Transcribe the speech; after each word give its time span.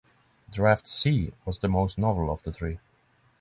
Draft 0.51 0.87
C 0.87 1.31
was 1.45 1.59
the 1.59 1.67
most 1.69 1.99
novel 1.99 2.31
of 2.31 2.41
the 2.41 2.51
three. 2.51 2.79